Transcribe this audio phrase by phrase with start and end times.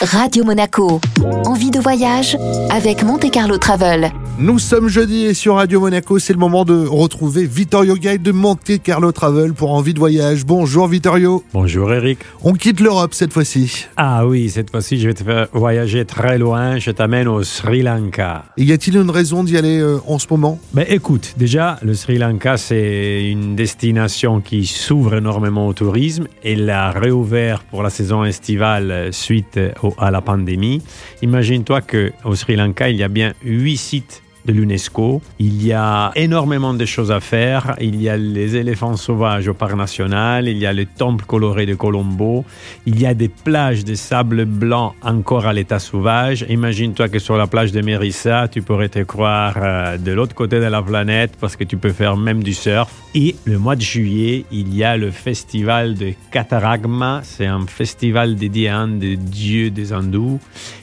[0.00, 1.00] Radio Monaco.
[1.44, 2.38] Envie de voyage
[2.70, 4.12] avec Monte Carlo Travel.
[4.40, 8.30] Nous sommes jeudi et sur Radio Monaco, c'est le moment de retrouver Vittorio Guide de
[8.30, 10.46] Monte Carlo Travel pour Envie de voyage.
[10.46, 11.42] Bonjour Vittorio.
[11.52, 12.20] Bonjour Eric.
[12.44, 13.86] On quitte l'Europe cette fois-ci.
[13.96, 16.78] Ah oui, cette fois-ci, je vais te faire voyager très loin.
[16.78, 18.44] Je t'amène au Sri Lanka.
[18.56, 20.60] Et y a-t-il une raison d'y aller euh, en ce moment?
[20.72, 26.28] Ben écoute, déjà, le Sri Lanka, c'est une destination qui s'ouvre énormément au tourisme.
[26.44, 30.80] Elle a réouvert pour la saison estivale euh, suite au- à la pandémie.
[31.22, 35.20] Imagine-toi qu'au Sri Lanka, il y a bien huit sites de l'UNESCO.
[35.38, 37.76] Il y a énormément de choses à faire.
[37.80, 40.48] Il y a les éléphants sauvages au parc national.
[40.48, 42.44] Il y a le temple coloré de Colombo.
[42.86, 46.46] Il y a des plages de sable blanc encore à l'état sauvage.
[46.48, 50.58] Imagine-toi que sur la plage de Mérissa, tu pourrais te croire euh, de l'autre côté
[50.60, 52.90] de la planète parce que tu peux faire même du surf.
[53.14, 57.20] Et le mois de juillet, il y a le festival de Kataragma.
[57.22, 60.40] C'est un festival dédié à un des dieux des hindous.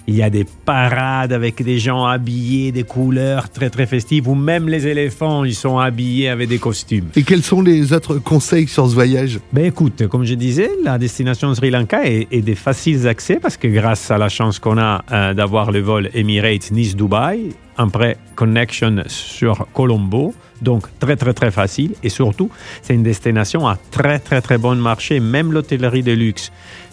[0.08, 4.36] Il y a des parades avec des gens habillés des couleurs très très festives ou
[4.36, 7.08] même les éléphants, ils sont habillés avec des costumes.
[7.16, 9.40] Et quels sont les autres conseils sur ce voyage?
[9.54, 13.58] Ben écoute, comme je disais, la destination Sri Lanka est, est des faciles accès parce
[13.58, 19.04] que grâce à la chance qu'on a euh, d'avoir le vol Emirates Nice-Dubaï, un pré-connection
[19.08, 21.96] sur Colombo, donc très très très facile.
[22.04, 22.50] Et surtout
[22.82, 26.52] c'est une destination à très très très bon marché, même l'hôtellerie de luxe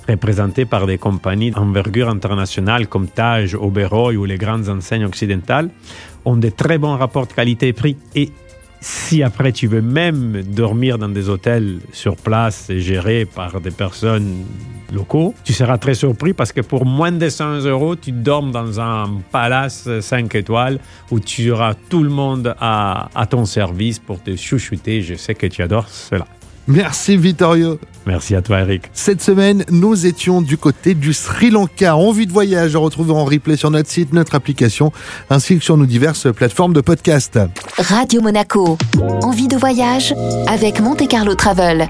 [0.09, 5.71] représentée par des compagnies d'envergure internationale comme Taj, Oberoi ou les grandes enseignes occidentales
[6.25, 8.31] ont de très bons rapports qualité-prix et
[8.83, 13.71] si après tu veux même dormir dans des hôtels sur place et gérés par des
[13.71, 14.45] personnes
[14.93, 18.81] locaux, tu seras très surpris parce que pour moins de 100 euros, tu dormes dans
[18.81, 20.81] un palace 5 étoiles
[21.11, 25.01] où tu auras tout le monde à, à ton service pour te chouchouter.
[25.01, 26.27] Je sais que tu adores cela.
[26.67, 27.79] Merci Vittorio.
[28.07, 28.85] Merci à toi, Eric.
[28.93, 31.97] Cette semaine, nous étions du côté du Sri Lanka.
[31.97, 34.93] Envie de voyage à retrouver en replay sur notre site, notre application,
[35.31, 37.39] ainsi que sur nos diverses plateformes de podcast.
[37.79, 38.77] Radio Monaco.
[39.23, 40.15] Envie de voyage
[40.49, 41.89] avec Monte Carlo Travel.